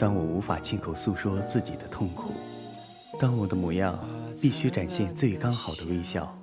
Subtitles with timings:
[0.00, 2.32] 当我无法亲口诉说自己的痛苦，
[3.20, 4.02] 当我的模样
[4.40, 6.34] 必须展现最刚好的微笑，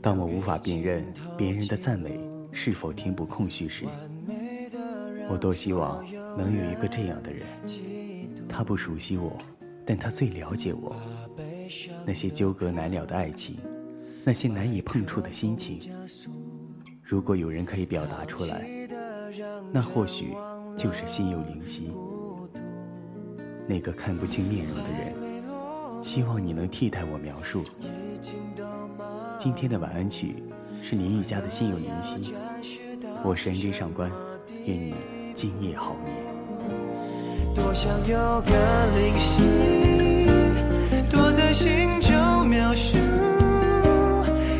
[0.00, 1.04] 当我无法辨认
[1.36, 2.20] 别人的赞美
[2.52, 3.86] 是否填补空虚时，
[5.28, 6.00] 我多希望
[6.38, 7.44] 能有一个这样的人，
[8.48, 9.36] 他不熟悉我，
[9.84, 10.94] 但他最了解我。
[12.06, 13.56] 那些纠葛难了的爱情，
[14.24, 15.80] 那些难以碰触的心情，
[17.02, 18.64] 如果有人可以表达出来，
[19.72, 20.36] 那或许
[20.76, 21.90] 就是心有灵犀。
[23.70, 25.14] 那个看不清面容的人，
[26.02, 27.62] 希望你能替代我描述。
[29.38, 30.42] 今天的晚安曲
[30.82, 32.34] 是您一家的心有灵犀，
[33.22, 34.10] 我是 NJ 上官，
[34.66, 34.92] 愿你
[35.36, 36.16] 今夜好眠。
[37.54, 38.50] 多想有个
[38.98, 39.44] 灵犀，
[41.08, 42.98] 躲在心中描述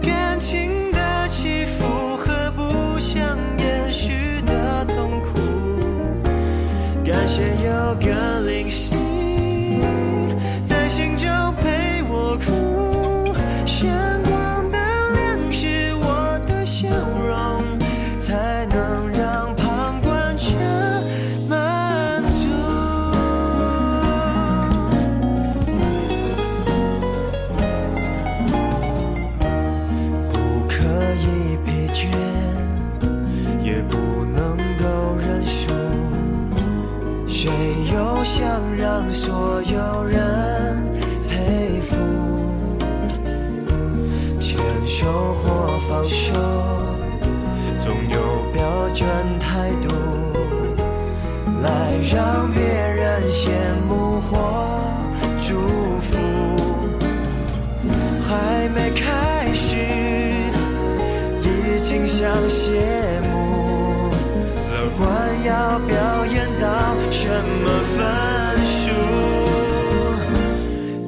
[0.00, 5.40] 感情的起伏和不想掩饰的痛苦。
[7.04, 8.31] 感谢有个
[8.72, 9.01] 灵
[38.52, 40.20] 想让所有人
[41.26, 41.96] 佩服？
[44.38, 46.34] 牵手或放手，
[47.78, 48.20] 总有
[48.52, 48.60] 标
[48.92, 49.08] 准
[49.40, 49.88] 态度，
[51.62, 53.48] 来让别人羡
[53.88, 54.36] 慕或
[55.38, 56.18] 祝福。
[58.28, 59.76] 还没开始，
[61.40, 62.70] 已经想谢
[63.32, 64.10] 幕。
[64.70, 65.08] 乐观
[65.42, 65.96] 要表
[67.32, 67.96] 怎么分
[68.62, 68.90] 数？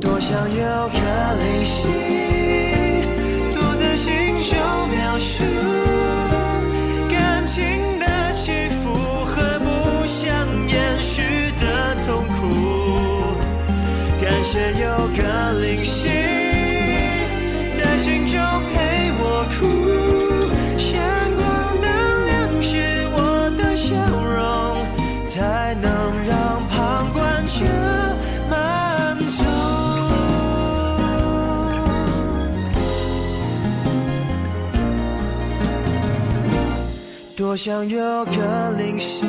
[0.00, 0.98] 多想有个
[1.42, 1.88] 灵犀，
[3.52, 4.56] 躲在心中
[4.88, 5.44] 描述
[7.10, 8.94] 感情的起伏
[9.26, 10.26] 和不想
[10.70, 11.20] 掩饰
[11.60, 12.40] 的痛苦。
[14.18, 15.20] 感谢有个
[15.60, 16.08] 灵犀，
[17.74, 18.40] 在心中
[18.72, 18.85] 陪
[27.46, 27.64] 就
[28.50, 29.44] 满足
[37.36, 39.24] 多想有个灵犀，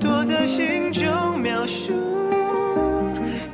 [0.00, 1.92] 躲在心中描述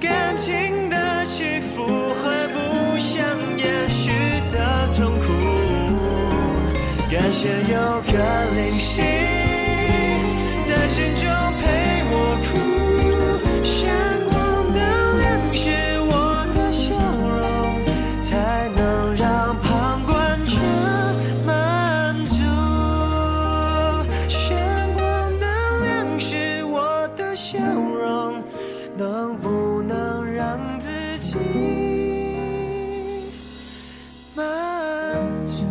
[0.00, 3.22] 感情的起伏和不想
[3.58, 4.10] 掩饰
[4.50, 5.32] 的痛苦。
[7.10, 8.12] 感谢有个
[8.56, 9.02] 灵犀，
[10.64, 11.28] 在心中
[11.60, 11.93] 陪
[27.54, 28.42] 笑容，
[28.96, 31.36] 能不能让自己
[34.34, 34.44] 满
[35.46, 35.64] 足。